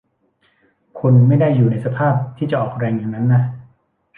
[0.99, 3.43] คุณไม่ได้อยู่ในสภาพที่จะออกแรงอย่างนั้นนะ